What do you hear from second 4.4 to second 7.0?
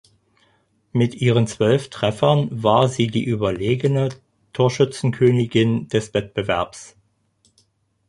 Torschützenkönigin des Wettbewerbs.